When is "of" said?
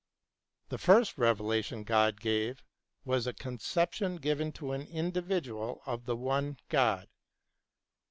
5.85-6.05